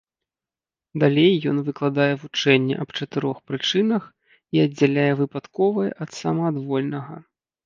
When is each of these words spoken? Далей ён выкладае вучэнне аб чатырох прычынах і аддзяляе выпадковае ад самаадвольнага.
Далей 1.01 1.33
ён 1.51 1.57
выкладае 1.67 2.07
вучэнне 2.21 2.75
аб 2.85 2.89
чатырох 2.97 3.37
прычынах 3.51 4.09
і 4.57 4.63
аддзяляе 4.65 5.05
выпадковае 5.21 5.87
ад 6.03 6.09
самаадвольнага. 6.23 7.15